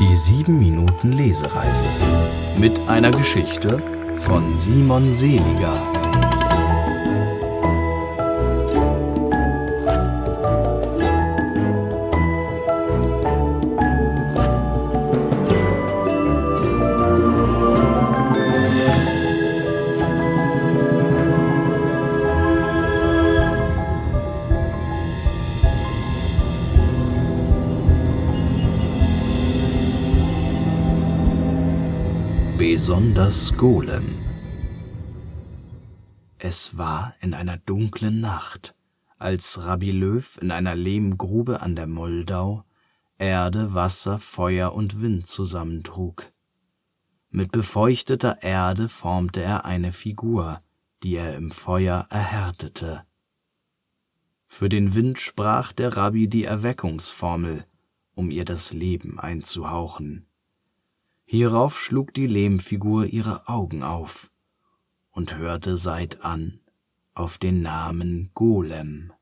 Die 0.00 0.16
7 0.16 0.58
Minuten 0.58 1.12
Lesereise 1.12 1.84
mit 2.56 2.80
einer 2.88 3.10
Geschichte 3.10 3.76
von 4.16 4.56
Simon 4.56 5.12
Seliger. 5.12 5.99
Besonders 32.60 33.56
Golem. 33.56 34.18
Es 36.36 36.76
war 36.76 37.14
in 37.22 37.32
einer 37.32 37.56
dunklen 37.56 38.20
Nacht, 38.20 38.74
als 39.16 39.64
Rabbi 39.64 39.92
Löw 39.92 40.36
in 40.42 40.50
einer 40.50 40.74
Lehmgrube 40.74 41.62
an 41.62 41.74
der 41.74 41.86
Moldau 41.86 42.66
Erde, 43.16 43.72
Wasser, 43.72 44.18
Feuer 44.18 44.74
und 44.74 45.00
Wind 45.00 45.26
zusammentrug. 45.26 46.34
Mit 47.30 47.50
befeuchteter 47.50 48.42
Erde 48.42 48.90
formte 48.90 49.40
er 49.40 49.64
eine 49.64 49.90
Figur, 49.90 50.60
die 51.02 51.16
er 51.16 51.36
im 51.36 51.52
Feuer 51.52 52.08
erhärtete. 52.10 53.06
Für 54.46 54.68
den 54.68 54.94
Wind 54.94 55.18
sprach 55.18 55.72
der 55.72 55.96
Rabbi 55.96 56.28
die 56.28 56.44
Erweckungsformel, 56.44 57.64
um 58.14 58.30
ihr 58.30 58.44
das 58.44 58.74
Leben 58.74 59.18
einzuhauchen. 59.18 60.26
Hierauf 61.32 61.78
schlug 61.78 62.12
die 62.12 62.26
Lehmfigur 62.26 63.06
ihre 63.06 63.46
Augen 63.46 63.84
auf 63.84 64.32
und 65.12 65.36
hörte 65.36 65.76
seitan 65.76 66.58
auf 67.14 67.38
den 67.38 67.62
Namen 67.62 68.32
Golem. 68.34 69.12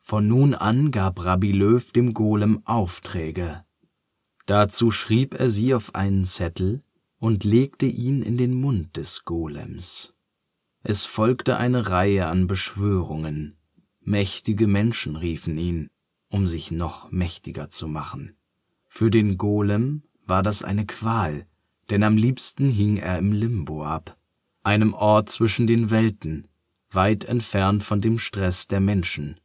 Von 0.00 0.28
nun 0.28 0.52
an 0.54 0.90
gab 0.90 1.24
Rabbi 1.24 1.52
Löw 1.52 1.92
dem 1.92 2.12
Golem 2.12 2.60
Aufträge. 2.66 3.64
Dazu 4.44 4.90
schrieb 4.90 5.40
er 5.40 5.48
sie 5.48 5.72
auf 5.72 5.94
einen 5.94 6.24
Zettel 6.24 6.82
und 7.18 7.42
legte 7.44 7.86
ihn 7.86 8.20
in 8.20 8.36
den 8.36 8.52
Mund 8.52 8.98
des 8.98 9.24
Golems. 9.24 10.12
Es 10.82 11.06
folgte 11.06 11.56
eine 11.56 11.88
Reihe 11.88 12.26
an 12.26 12.46
Beschwörungen. 12.48 13.56
Mächtige 14.02 14.66
Menschen 14.66 15.16
riefen 15.16 15.56
ihn, 15.56 15.88
um 16.28 16.46
sich 16.46 16.70
noch 16.70 17.10
mächtiger 17.10 17.70
zu 17.70 17.88
machen. 17.88 18.36
Für 18.88 19.10
den 19.10 19.38
Golem 19.38 20.02
war 20.26 20.42
das 20.42 20.62
eine 20.62 20.86
Qual, 20.86 21.46
denn 21.90 22.02
am 22.02 22.16
liebsten 22.16 22.68
hing 22.68 22.96
er 22.96 23.18
im 23.18 23.32
Limbo 23.32 23.84
ab, 23.84 24.16
einem 24.62 24.92
Ort 24.94 25.30
zwischen 25.30 25.66
den 25.66 25.90
Welten, 25.90 26.48
weit 26.90 27.24
entfernt 27.24 27.84
von 27.84 28.00
dem 28.00 28.18
Stress 28.18 28.66
der 28.66 28.80
Menschen. 28.80 29.40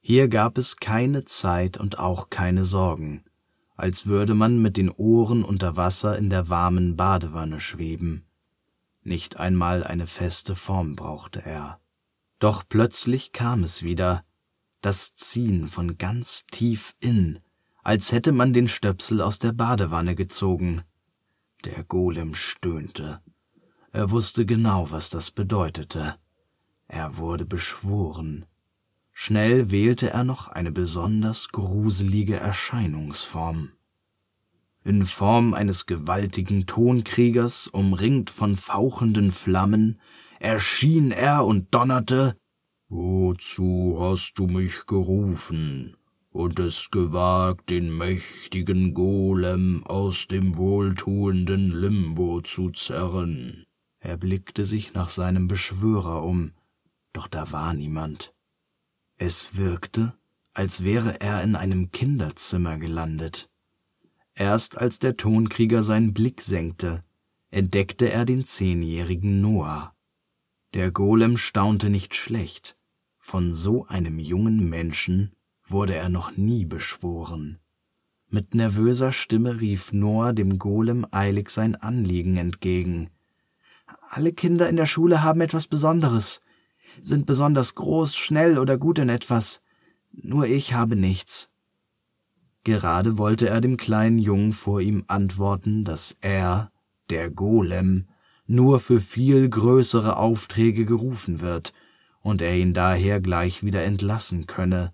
Hier 0.00 0.28
gab 0.28 0.56
es 0.58 0.76
keine 0.76 1.24
Zeit 1.24 1.78
und 1.78 1.98
auch 1.98 2.30
keine 2.30 2.64
Sorgen, 2.64 3.24
als 3.76 4.06
würde 4.06 4.34
man 4.34 4.60
mit 4.62 4.76
den 4.76 4.90
Ohren 4.90 5.44
unter 5.44 5.76
Wasser 5.76 6.16
in 6.16 6.30
der 6.30 6.48
warmen 6.48 6.96
Badewanne 6.96 7.60
schweben. 7.60 8.24
Nicht 9.02 9.36
einmal 9.36 9.84
eine 9.84 10.06
feste 10.06 10.54
Form 10.54 10.96
brauchte 10.96 11.44
er. 11.44 11.80
Doch 12.38 12.64
plötzlich 12.68 13.32
kam 13.32 13.62
es 13.62 13.82
wieder, 13.82 14.24
das 14.80 15.14
Ziehen 15.14 15.68
von 15.68 15.98
ganz 15.98 16.46
tief 16.46 16.94
in, 17.00 17.38
als 17.86 18.10
hätte 18.10 18.32
man 18.32 18.52
den 18.52 18.66
Stöpsel 18.66 19.20
aus 19.20 19.38
der 19.38 19.52
Badewanne 19.52 20.16
gezogen. 20.16 20.82
Der 21.64 21.84
Golem 21.84 22.34
stöhnte. 22.34 23.20
Er 23.92 24.10
wusste 24.10 24.44
genau, 24.44 24.90
was 24.90 25.08
das 25.08 25.30
bedeutete. 25.30 26.16
Er 26.88 27.16
wurde 27.16 27.46
beschworen. 27.46 28.44
Schnell 29.12 29.70
wählte 29.70 30.10
er 30.10 30.24
noch 30.24 30.48
eine 30.48 30.72
besonders 30.72 31.50
gruselige 31.50 32.34
Erscheinungsform. 32.34 33.70
In 34.82 35.06
Form 35.06 35.54
eines 35.54 35.86
gewaltigen 35.86 36.66
Tonkriegers, 36.66 37.68
umringt 37.68 38.30
von 38.30 38.56
fauchenden 38.56 39.30
Flammen, 39.30 40.00
erschien 40.40 41.12
er 41.12 41.46
und 41.46 41.72
donnerte 41.72 42.36
Wozu 42.88 43.96
hast 44.00 44.40
du 44.40 44.48
mich 44.48 44.86
gerufen? 44.86 45.96
Und 46.36 46.60
es 46.60 46.90
gewagt, 46.90 47.70
den 47.70 47.96
mächtigen 47.96 48.92
Golem 48.92 49.84
aus 49.86 50.28
dem 50.28 50.56
wohltuenden 50.56 51.70
Limbo 51.70 52.42
zu 52.42 52.70
zerren. 52.70 53.64
Er 54.00 54.18
blickte 54.18 54.64
sich 54.64 54.92
nach 54.92 55.08
seinem 55.08 55.48
Beschwörer 55.48 56.22
um, 56.22 56.52
doch 57.14 57.26
da 57.26 57.50
war 57.52 57.72
niemand. 57.72 58.34
Es 59.16 59.56
wirkte, 59.56 60.14
als 60.52 60.84
wäre 60.84 61.20
er 61.20 61.42
in 61.42 61.56
einem 61.56 61.90
Kinderzimmer 61.90 62.76
gelandet. 62.78 63.48
Erst 64.34 64.76
als 64.76 64.98
der 64.98 65.16
Tonkrieger 65.16 65.82
seinen 65.82 66.12
Blick 66.12 66.42
senkte, 66.42 67.00
entdeckte 67.50 68.10
er 68.12 68.26
den 68.26 68.44
zehnjährigen 68.44 69.40
Noah. 69.40 69.94
Der 70.74 70.90
Golem 70.90 71.38
staunte 71.38 71.88
nicht 71.88 72.14
schlecht. 72.14 72.76
Von 73.18 73.52
so 73.52 73.86
einem 73.86 74.18
jungen 74.18 74.68
Menschen 74.68 75.32
wurde 75.68 75.94
er 75.94 76.08
noch 76.08 76.36
nie 76.36 76.64
beschworen. 76.64 77.58
Mit 78.28 78.54
nervöser 78.54 79.12
Stimme 79.12 79.60
rief 79.60 79.92
Noah 79.92 80.32
dem 80.32 80.58
Golem 80.58 81.06
eilig 81.10 81.50
sein 81.50 81.76
Anliegen 81.76 82.36
entgegen. 82.36 83.10
Alle 84.08 84.32
Kinder 84.32 84.68
in 84.68 84.76
der 84.76 84.86
Schule 84.86 85.22
haben 85.22 85.40
etwas 85.40 85.66
Besonderes, 85.66 86.40
sind 87.00 87.26
besonders 87.26 87.74
groß, 87.74 88.16
schnell 88.16 88.58
oder 88.58 88.78
gut 88.78 88.98
in 88.98 89.08
etwas. 89.08 89.62
Nur 90.12 90.46
ich 90.46 90.74
habe 90.74 90.96
nichts. 90.96 91.50
Gerade 92.64 93.16
wollte 93.16 93.48
er 93.48 93.60
dem 93.60 93.76
kleinen 93.76 94.18
Jungen 94.18 94.52
vor 94.52 94.80
ihm 94.80 95.04
antworten, 95.06 95.84
dass 95.84 96.16
er, 96.20 96.72
der 97.10 97.30
Golem, 97.30 98.08
nur 98.46 98.80
für 98.80 99.00
viel 99.00 99.48
größere 99.48 100.16
Aufträge 100.16 100.84
gerufen 100.84 101.40
wird 101.40 101.72
und 102.22 102.42
er 102.42 102.56
ihn 102.56 102.74
daher 102.74 103.20
gleich 103.20 103.62
wieder 103.62 103.84
entlassen 103.84 104.46
könne, 104.46 104.92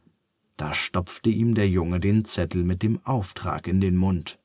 da 0.63 0.75
stopfte 0.75 1.29
ihm 1.29 1.57
der 1.57 1.69
Junge 1.69 1.99
den 1.99 2.25
Zettel 2.25 2.63
mit 2.63 2.85
dem 2.85 3.05
Auftrag 3.05 3.67
in 3.67 3.81
den 3.81 3.97
Mund. 3.97 4.39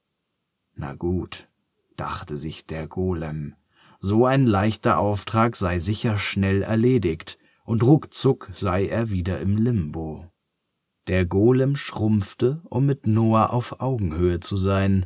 Na 0.74 0.96
gut, 0.96 1.48
dachte 1.96 2.38
sich 2.38 2.66
der 2.66 2.88
Golem, 2.88 3.54
so 4.00 4.26
ein 4.26 4.48
leichter 4.48 4.98
Auftrag 4.98 5.56
sei 5.56 5.78
sicher 5.78 6.18
schnell 6.18 6.64
erledigt, 6.64 7.38
und 7.66 7.84
ruckzuck 7.84 8.50
sei 8.52 8.88
er 8.88 9.12
wieder 9.12 9.40
im 9.42 9.58
Limbo. 9.58 10.26
Der 11.06 11.28
Golem 11.28 11.76
schrumpfte, 11.76 12.64
um 12.64 12.88
mit 12.88 13.06
Noah 13.06 13.54
auf 13.54 13.80
Augenhöhe 13.80 14.40
zu 14.40 14.58
sein. 14.58 15.06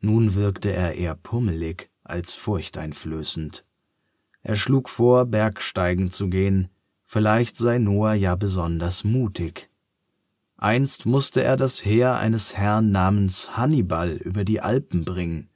Nun 0.00 0.34
wirkte 0.34 0.72
er 0.72 0.96
eher 0.96 1.14
pummelig 1.14 1.90
als 2.02 2.32
furchteinflößend. 2.32 3.64
Er 4.42 4.56
schlug 4.56 4.88
vor, 4.88 5.26
Bergsteigen 5.26 6.10
zu 6.10 6.28
gehen, 6.28 6.70
vielleicht 7.04 7.56
sei 7.56 7.78
Noah 7.78 8.14
ja 8.14 8.34
besonders 8.34 9.04
mutig. 9.04 9.69
Einst 10.62 11.06
musste 11.06 11.42
er 11.42 11.56
das 11.56 11.86
Heer 11.86 12.16
eines 12.18 12.54
Herrn 12.54 12.90
namens 12.90 13.56
Hannibal 13.56 14.10
über 14.10 14.44
die 14.44 14.60
Alpen 14.60 15.06
bringen. 15.06 15.48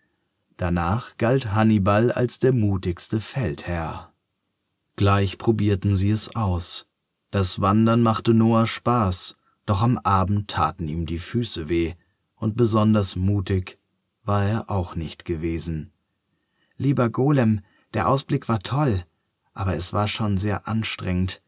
Danach 0.56 1.18
galt 1.18 1.52
Hannibal 1.52 2.10
als 2.10 2.38
der 2.38 2.54
mutigste 2.54 3.20
Feldherr. 3.20 4.14
Gleich 4.96 5.36
probierten 5.36 5.94
sie 5.94 6.10
es 6.10 6.34
aus. 6.34 6.88
Das 7.30 7.60
Wandern 7.60 8.00
machte 8.00 8.32
Noah 8.32 8.66
Spaß, 8.66 9.36
doch 9.66 9.82
am 9.82 9.98
Abend 9.98 10.48
taten 10.48 10.88
ihm 10.88 11.04
die 11.04 11.18
Füße 11.18 11.68
weh, 11.68 11.92
und 12.36 12.56
besonders 12.56 13.14
mutig 13.14 13.78
war 14.22 14.44
er 14.44 14.70
auch 14.70 14.94
nicht 14.96 15.26
gewesen. 15.26 15.92
Lieber 16.78 17.10
Golem, 17.10 17.60
der 17.92 18.08
Ausblick 18.08 18.48
war 18.48 18.60
toll, 18.60 19.04
aber 19.52 19.74
es 19.74 19.92
war 19.92 20.08
schon 20.08 20.38
sehr 20.38 20.66
anstrengend. 20.66 21.42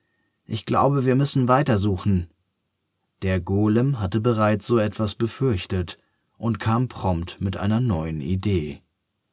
Ich 0.45 0.67
glaube, 0.67 1.07
wir 1.07 1.15
müssen 1.15 1.49
weitersuchen, 1.49 2.29
der 3.23 3.41
Golem 3.41 4.01
hatte 4.01 4.21
bereits 4.21 4.67
so 4.67 4.79
etwas 4.79 5.15
befürchtet 5.15 5.99
und 6.39 6.59
kam 6.59 6.89
prompt 6.89 7.41
mit 7.41 7.57
einer 7.57 7.81
neuen 7.81 8.21
Idee. 8.21 8.83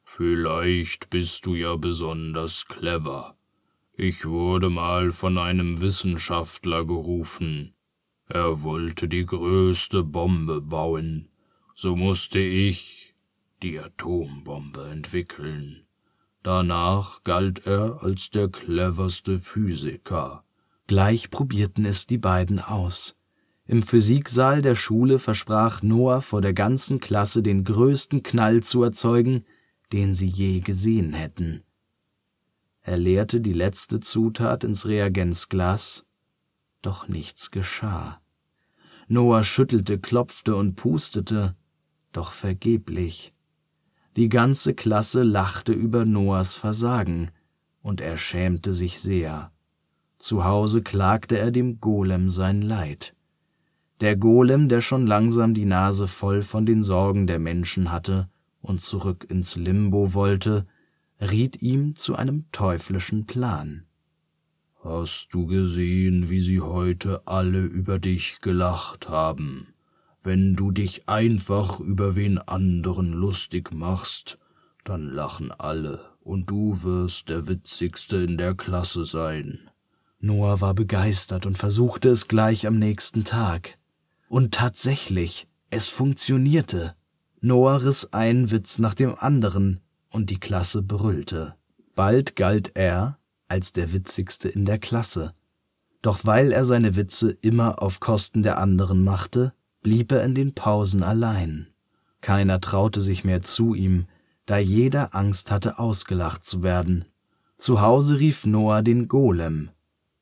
Vielleicht 0.04 1.10
bist 1.10 1.46
du 1.46 1.56
ja 1.56 1.76
besonders 1.76 2.68
clever. 2.68 3.36
Ich 3.96 4.26
wurde 4.26 4.70
mal 4.70 5.12
von 5.12 5.38
einem 5.38 5.82
Wissenschaftler 5.82 6.86
gerufen. 6.86 7.74
Er 8.28 8.64
wollte 8.64 9.08
die 9.08 9.26
größte 9.26 10.04
Bombe 10.04 10.62
bauen. 10.62 11.30
So 11.76 11.96
musste 11.96 12.40
ich 12.40 13.16
die 13.62 13.80
Atombombe 13.80 14.90
entwickeln. 14.90 15.84
Danach 16.42 17.24
galt 17.24 17.66
er 17.66 18.04
als 18.04 18.30
der 18.30 18.50
cleverste 18.50 19.40
Physiker. 19.40 20.44
Gleich 20.88 21.30
probierten 21.30 21.86
es 21.86 22.06
die 22.06 22.18
beiden 22.18 22.60
aus. 22.60 23.16
Im 23.66 23.82
Physiksaal 23.82 24.62
der 24.62 24.76
Schule 24.76 25.20
versprach 25.20 25.82
Noah 25.82 26.22
vor 26.22 26.42
der 26.42 26.54
ganzen 26.54 27.00
Klasse 27.00 27.42
den 27.42 27.64
größten 27.64 28.22
Knall 28.22 28.62
zu 28.62 28.84
erzeugen, 28.84 29.46
den 29.94 30.14
sie 30.14 30.28
je 30.28 30.60
gesehen 30.60 31.14
hätten. 31.14 31.64
Er 32.82 32.98
leerte 32.98 33.40
die 33.40 33.54
letzte 33.54 34.02
Zutat 34.02 34.66
ins 34.66 34.86
Reagenzglas, 34.86 36.06
doch 36.82 37.08
nichts 37.08 37.52
geschah. 37.52 38.20
Noah 39.08 39.46
schüttelte, 39.46 39.98
klopfte 39.98 40.56
und 40.56 40.76
pustete, 40.76 41.56
doch 42.12 42.34
vergeblich. 42.34 43.34
Die 44.18 44.28
ganze 44.28 44.74
Klasse 44.74 45.24
lachte 45.24 45.72
über 45.72 46.04
Noahs 46.04 46.58
Versagen, 46.58 47.32
und 47.82 48.02
er 48.02 48.18
schämte 48.18 48.74
sich 48.74 49.00
sehr. 49.00 49.52
Zu 50.18 50.44
Hause 50.44 50.82
klagte 50.82 51.38
er 51.38 51.52
dem 51.52 51.80
Golem 51.80 52.30
sein 52.30 52.62
Leid. 52.62 53.16
Der 54.04 54.18
Golem, 54.18 54.68
der 54.68 54.82
schon 54.82 55.08
langsam 55.08 55.54
die 55.54 55.64
Nase 55.64 56.10
voll 56.10 56.42
von 56.42 56.66
den 56.66 56.84
Sorgen 56.84 57.26
der 57.26 57.40
Menschen 57.40 57.90
hatte 57.90 58.28
und 58.62 58.82
zurück 58.82 59.26
ins 59.30 59.56
Limbo 59.56 60.14
wollte, 60.14 60.68
riet 61.22 61.62
ihm 61.62 61.96
zu 61.96 62.18
einem 62.18 62.44
teuflischen 62.52 63.26
Plan. 63.26 63.86
Hast 64.84 65.30
du 65.32 65.46
gesehen, 65.46 66.30
wie 66.30 66.42
sie 66.42 66.60
heute 66.60 67.26
alle 67.28 67.62
über 67.62 67.98
dich 67.98 68.42
gelacht 68.42 69.08
haben? 69.08 69.68
Wenn 70.22 70.58
du 70.58 70.72
dich 70.72 71.08
einfach 71.08 71.80
über 71.80 72.18
wen 72.18 72.40
anderen 72.40 73.14
lustig 73.14 73.74
machst, 73.74 74.38
dann 74.84 75.08
lachen 75.08 75.50
alle, 75.52 76.02
und 76.20 76.50
du 76.50 76.84
wirst 76.84 77.30
der 77.30 77.48
witzigste 77.48 78.18
in 78.18 78.38
der 78.38 78.54
Klasse 78.54 79.06
sein. 79.06 79.70
Noah 80.20 80.60
war 80.60 80.74
begeistert 80.74 81.46
und 81.46 81.58
versuchte 81.58 82.10
es 82.10 82.28
gleich 82.28 82.68
am 82.68 82.78
nächsten 82.78 83.24
Tag. 83.24 83.78
Und 84.34 84.56
tatsächlich, 84.56 85.48
es 85.70 85.86
funktionierte. 85.86 86.96
Noah 87.40 87.84
riss 87.84 88.14
einen 88.14 88.50
Witz 88.50 88.80
nach 88.80 88.96
dem 88.96 89.14
anderen, 89.14 89.80
und 90.10 90.32
die 90.32 90.40
Klasse 90.40 90.82
brüllte. 90.82 91.54
Bald 91.94 92.36
galt 92.36 92.72
er 92.74 93.20
als 93.48 93.74
der 93.74 93.94
witzigste 93.94 94.50
in 94.50 94.66
der 94.66 94.80
Klasse. 94.80 95.36
Doch 96.02 96.26
weil 96.26 96.52
er 96.52 96.66
seine 96.66 96.96
Witze 96.96 97.30
immer 97.42 97.80
auf 97.80 98.00
Kosten 98.00 98.42
der 98.42 98.58
anderen 98.58 99.04
machte, 99.04 99.54
blieb 99.84 100.12
er 100.12 100.24
in 100.24 100.34
den 100.34 100.56
Pausen 100.56 101.04
allein. 101.04 101.68
Keiner 102.22 102.60
traute 102.60 103.02
sich 103.02 103.24
mehr 103.24 103.44
zu 103.44 103.76
ihm, 103.76 104.08
da 104.48 104.58
jeder 104.58 105.14
Angst 105.14 105.52
hatte, 105.52 105.78
ausgelacht 105.78 106.44
zu 106.44 106.64
werden. 106.64 107.06
Zu 107.60 107.82
Hause 107.82 108.20
rief 108.20 108.48
Noah 108.48 108.82
den 108.82 109.08
Golem. 109.08 109.70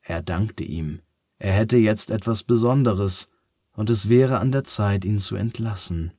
Er 0.02 0.20
dankte 0.20 0.64
ihm. 0.64 1.00
Er 1.38 1.54
hätte 1.54 1.78
jetzt 1.78 2.10
etwas 2.10 2.42
Besonderes, 2.42 3.30
und 3.74 3.90
es 3.90 4.08
wäre 4.08 4.38
an 4.38 4.52
der 4.52 4.64
Zeit, 4.64 5.04
ihn 5.04 5.18
zu 5.18 5.36
entlassen. 5.36 6.12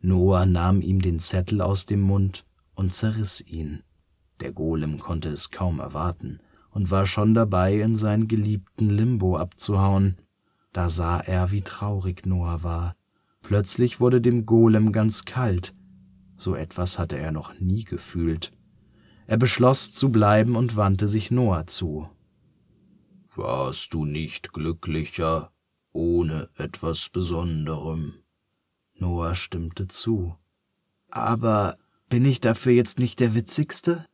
Noah 0.00 0.46
nahm 0.46 0.80
ihm 0.80 1.00
den 1.00 1.18
Zettel 1.18 1.60
aus 1.60 1.86
dem 1.86 2.00
Mund 2.00 2.44
und 2.74 2.92
zerriss 2.92 3.40
ihn. 3.40 3.82
Der 4.40 4.52
Golem 4.52 4.98
konnte 4.98 5.28
es 5.28 5.50
kaum 5.50 5.80
erwarten 5.80 6.40
und 6.70 6.90
war 6.90 7.06
schon 7.06 7.34
dabei, 7.34 7.80
in 7.80 7.94
seinen 7.94 8.28
geliebten 8.28 8.88
Limbo 8.88 9.36
abzuhauen. 9.36 10.16
Da 10.72 10.88
sah 10.88 11.18
er, 11.18 11.50
wie 11.50 11.62
traurig 11.62 12.26
Noah 12.26 12.62
war. 12.62 12.94
Plötzlich 13.42 13.98
wurde 13.98 14.20
dem 14.20 14.46
Golem 14.46 14.92
ganz 14.92 15.24
kalt. 15.24 15.74
So 16.36 16.54
etwas 16.54 16.98
hatte 16.98 17.16
er 17.16 17.32
noch 17.32 17.58
nie 17.58 17.84
gefühlt. 17.84 18.52
Er 19.26 19.38
beschloss 19.38 19.90
zu 19.92 20.12
bleiben 20.12 20.54
und 20.54 20.76
wandte 20.76 21.08
sich 21.08 21.30
Noah 21.30 21.66
zu. 21.66 22.08
Warst 23.34 23.92
du 23.92 24.04
nicht 24.04 24.52
glücklicher, 24.52 25.50
ohne 25.92 26.48
etwas 26.56 27.08
Besonderem. 27.08 28.14
Noah 28.94 29.34
stimmte 29.34 29.88
zu. 29.88 30.36
Aber 31.10 31.78
bin 32.08 32.24
ich 32.24 32.40
dafür 32.40 32.72
jetzt 32.72 32.98
nicht 32.98 33.20
der 33.20 33.34
Witzigste? 33.34 34.06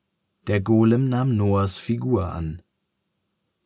Der 0.46 0.60
Golem 0.60 1.08
nahm 1.08 1.36
Noahs 1.36 1.78
Figur 1.78 2.32
an. 2.32 2.62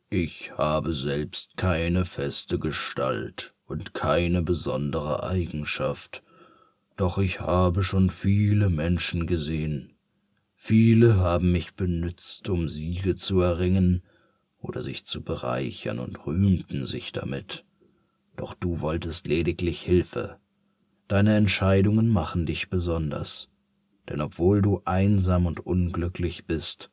Ich 0.09 0.57
habe 0.57 0.93
selbst 0.93 1.57
keine 1.57 2.05
feste 2.05 2.57
Gestalt 2.57 3.53
und 3.65 3.93
keine 3.93 4.41
besondere 4.41 5.23
Eigenschaft, 5.23 6.23
doch 6.97 7.17
ich 7.17 7.41
habe 7.41 7.83
schon 7.83 8.09
viele 8.09 8.69
Menschen 8.69 9.27
gesehen. 9.27 9.93
Viele 10.55 11.17
haben 11.17 11.51
mich 11.51 11.75
benützt, 11.75 12.49
um 12.49 12.67
Siege 12.67 13.15
zu 13.15 13.39
erringen 13.41 14.01
oder 14.59 14.83
sich 14.83 15.05
zu 15.05 15.23
bereichern 15.23 15.99
und 15.99 16.25
rühmten 16.25 16.87
sich 16.87 17.11
damit 17.11 17.65
doch 18.39 18.53
du 18.53 18.79
wolltest 18.79 19.27
lediglich 19.27 19.81
Hilfe. 19.81 20.39
Deine 21.09 21.35
Entscheidungen 21.35 22.07
machen 22.07 22.45
dich 22.45 22.69
besonders, 22.69 23.49
denn 24.07 24.21
obwohl 24.21 24.61
du 24.61 24.81
einsam 24.85 25.45
und 25.45 25.65
unglücklich 25.65 26.45
bist, 26.45 26.89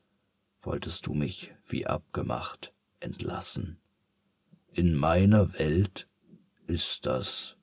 wolltest 0.62 1.06
du 1.06 1.14
mich 1.14 1.54
wie 1.64 1.86
abgemacht 1.86 2.74
entlassen. 2.98 3.78
In 4.72 4.96
meiner 4.96 5.52
Welt 5.52 6.08
ist 6.66 7.06
das 7.06 7.56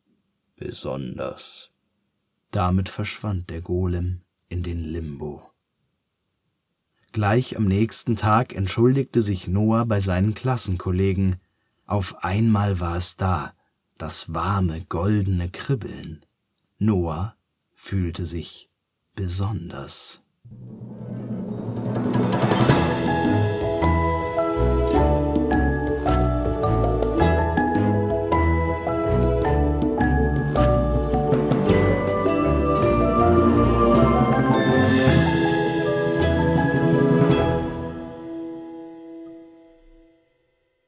besonders. 0.55 1.71
Damit 2.51 2.87
verschwand 2.87 3.49
der 3.49 3.61
Golem 3.61 4.21
in 4.47 4.63
den 4.63 4.81
Limbo. 4.81 5.51
Gleich 7.11 7.57
am 7.57 7.65
nächsten 7.65 8.15
Tag 8.15 8.55
entschuldigte 8.55 9.21
sich 9.21 9.49
Noah 9.49 9.85
bei 9.85 9.99
seinen 9.99 10.33
Klassenkollegen. 10.33 11.35
Auf 11.85 12.23
einmal 12.23 12.79
war 12.79 12.95
es 12.95 13.17
da, 13.17 13.53
das 14.03 14.33
warme, 14.33 14.83
goldene 14.89 15.49
Kribbeln. 15.49 16.25
Noah 16.77 17.37
fühlte 17.73 18.25
sich 18.25 18.69
besonders. 19.15 20.21